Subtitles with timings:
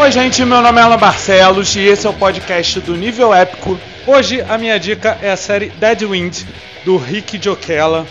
[0.00, 3.76] Oi, gente, meu nome é Alan Barcelos e esse é o podcast do Nível Épico.
[4.06, 6.44] Hoje a minha dica é a série Dead Wind,
[6.84, 8.06] do Rick Jokella,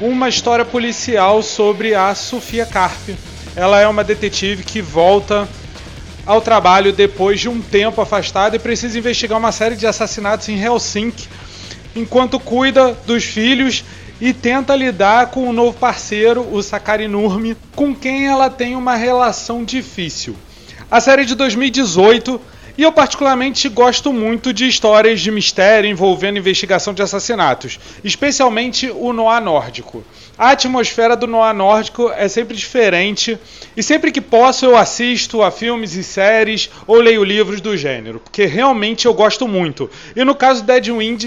[0.00, 3.10] uma história policial sobre a Sofia Carp.
[3.54, 5.46] Ela é uma detetive que volta
[6.24, 10.58] ao trabalho depois de um tempo afastada e precisa investigar uma série de assassinatos em
[10.58, 11.28] Helsinki,
[11.94, 13.84] enquanto cuida dos filhos
[14.22, 18.96] e tenta lidar com um novo parceiro, o Sakari Nurmi, com quem ela tem uma
[18.96, 20.34] relação difícil.
[20.90, 22.40] A série é de 2018
[22.78, 29.12] e eu particularmente gosto muito de histórias de mistério envolvendo investigação de assassinatos, especialmente o
[29.12, 30.04] noir nórdico.
[30.36, 33.38] A atmosfera do noir nórdico é sempre diferente
[33.74, 38.20] e sempre que posso eu assisto a filmes e séries ou leio livros do gênero,
[38.20, 39.90] porque realmente eu gosto muito.
[40.14, 41.26] E no caso Dead Wind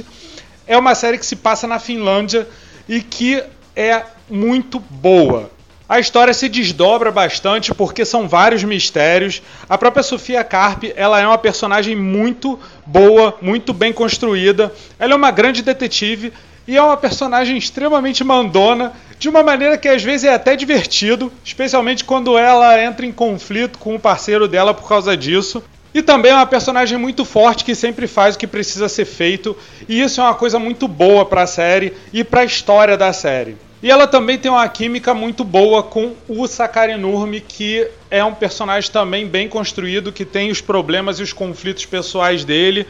[0.67, 2.47] é uma série que se passa na Finlândia
[2.87, 3.43] e que
[3.75, 5.49] é muito boa.
[5.89, 9.41] A história se desdobra bastante porque são vários mistérios.
[9.67, 14.71] A própria Sofia Carp, ela é uma personagem muito boa, muito bem construída.
[14.99, 16.31] Ela é uma grande detetive
[16.67, 21.33] e é uma personagem extremamente mandona, de uma maneira que às vezes é até divertido,
[21.43, 25.63] especialmente quando ela entra em conflito com o parceiro dela por causa disso.
[25.91, 29.57] E também é uma personagem muito forte que sempre faz o que precisa ser feito,
[29.87, 33.11] e isso é uma coisa muito boa para a série e para a história da
[33.11, 33.57] série.
[33.81, 38.33] E ela também tem uma química muito boa com o Sakari Nurmi, que é um
[38.33, 42.85] personagem também bem construído, que tem os problemas e os conflitos pessoais dele,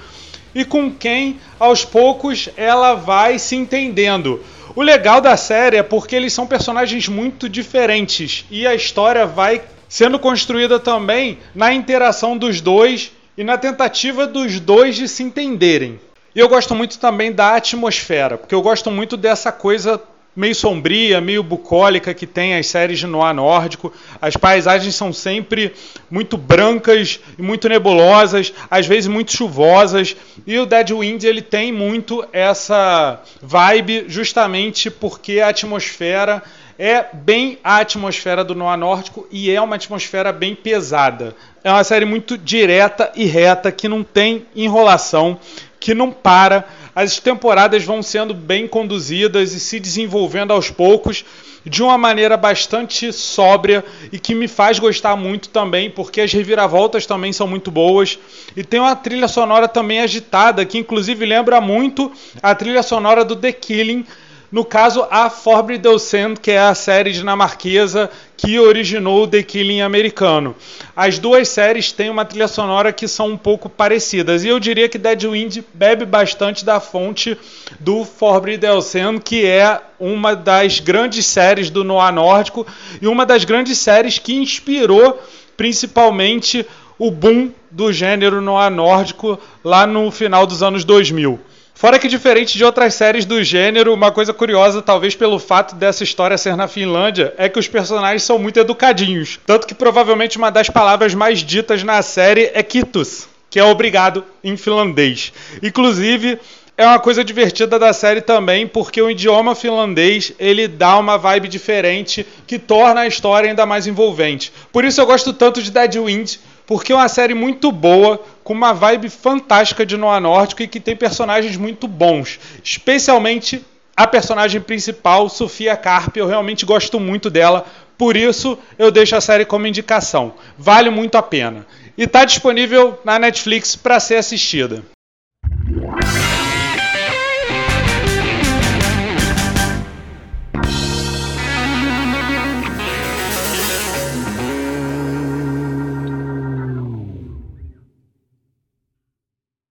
[0.55, 4.43] e com quem, aos poucos, ela vai se entendendo.
[4.75, 9.61] O legal da série é porque eles são personagens muito diferentes, e a história vai
[9.87, 15.99] sendo construída também na interação dos dois e na tentativa dos dois de se entenderem.
[16.35, 20.01] E eu gosto muito também da atmosfera, porque eu gosto muito dessa coisa
[20.39, 23.91] meio sombria, meio bucólica que tem as séries de noir nórdico.
[24.21, 25.73] As paisagens são sempre
[26.09, 30.15] muito brancas e muito nebulosas, às vezes muito chuvosas.
[30.47, 36.41] E o Dead Wind ele tem muito essa vibe justamente porque a atmosfera
[36.77, 41.35] é bem a atmosfera do noir nórdico e é uma atmosfera bem pesada.
[41.61, 45.37] É uma série muito direta e reta que não tem enrolação,
[45.81, 46.65] que não para
[46.95, 51.23] as temporadas vão sendo bem conduzidas e se desenvolvendo aos poucos
[51.65, 57.05] de uma maneira bastante sóbria e que me faz gostar muito também, porque as reviravoltas
[57.05, 58.17] também são muito boas.
[58.55, 62.11] E tem uma trilha sonora também agitada que inclusive lembra muito
[62.41, 64.05] a trilha sonora do The Killing
[64.51, 65.97] no caso, a Forbidden
[66.41, 70.55] que é a série dinamarquesa que originou o The Killing americano.
[70.95, 74.43] As duas séries têm uma trilha sonora que são um pouco parecidas.
[74.43, 77.37] E eu diria que Dead Wind bebe bastante da fonte
[77.79, 78.79] do Forbidden
[79.23, 82.65] que é uma das grandes séries do noir nórdico
[82.99, 85.21] e uma das grandes séries que inspirou
[85.55, 86.65] principalmente
[86.97, 91.39] o boom do gênero noir nórdico lá no final dos anos 2000.
[91.79, 96.03] Fora que, diferente de outras séries do gênero, uma coisa curiosa, talvez pelo fato dessa
[96.03, 99.39] história ser na Finlândia, é que os personagens são muito educadinhos.
[99.45, 104.25] Tanto que provavelmente uma das palavras mais ditas na série é kitos, que é obrigado
[104.43, 105.31] em finlandês.
[105.63, 106.37] Inclusive,
[106.75, 111.47] é uma coisa divertida da série também, porque o idioma finlandês ele dá uma vibe
[111.47, 114.51] diferente que torna a história ainda mais envolvente.
[114.73, 118.53] Por isso eu gosto tanto de Dead Wind, porque é uma série muito boa, com
[118.53, 123.63] uma vibe fantástica de Noah Nórdico e que tem personagens muito bons, especialmente
[123.95, 129.21] a personagem principal, Sofia Carp, eu realmente gosto muito dela, por isso eu deixo a
[129.21, 130.33] série como indicação.
[130.57, 131.63] Vale muito a pena.
[131.95, 134.83] E está disponível na Netflix para ser assistida.